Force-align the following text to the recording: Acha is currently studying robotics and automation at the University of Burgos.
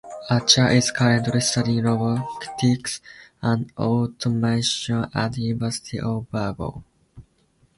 Acha 0.31 0.73
is 0.75 0.89
currently 0.89 1.39
studying 1.41 1.83
robotics 1.83 3.01
and 3.43 3.71
automation 3.77 5.05
at 5.13 5.33
the 5.33 5.43
University 5.43 5.99
of 5.99 6.27
Burgos. 6.31 6.81